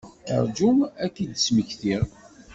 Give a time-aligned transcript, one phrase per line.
[0.45, 0.69] Rju
[1.03, 2.03] ad k-d-smektiɣ.